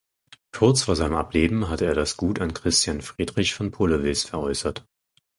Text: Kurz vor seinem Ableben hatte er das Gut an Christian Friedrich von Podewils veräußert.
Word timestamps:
Kurz 0.51 0.81
vor 0.81 0.95
seinem 0.95 1.13
Ableben 1.13 1.69
hatte 1.69 1.85
er 1.85 1.93
das 1.93 2.17
Gut 2.17 2.41
an 2.41 2.55
Christian 2.55 3.01
Friedrich 3.01 3.53
von 3.53 3.69
Podewils 3.69 4.23
veräußert. 4.23 4.83